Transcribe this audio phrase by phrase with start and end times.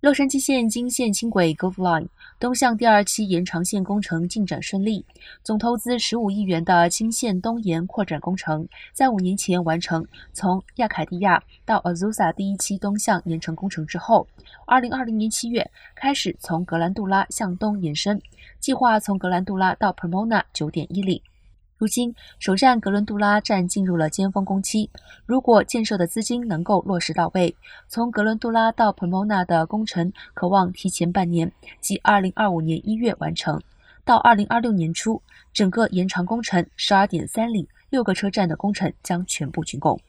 [0.00, 2.06] 洛杉矶县金线轻轨 Gold Line
[2.38, 5.04] 东向第二期延长线工程进展顺利，
[5.42, 14.28] 总投资十五亿元的金线东延扩展工程在五年前完成从亚凯蒂亚到 Azusa 第一期东向延长工程之后，
[14.66, 18.22] 二零二零年七月开始从格兰杜拉向东延伸，
[18.60, 21.20] 计划从格兰杜拉到 Pomona 九点一里。
[21.78, 24.90] 如今，首站格伦杜拉站进入了尖峰工期。
[25.24, 27.54] 如果建设的资金能够落实到位，
[27.86, 33.62] 从格伦杜拉到 Pomona 的工程可望提前半年，即二零二五年一月完成。
[34.04, 35.22] 到二零二六年初，
[35.52, 40.00] 整个延长工程十二点三里、六个车站的工程将全部竣工。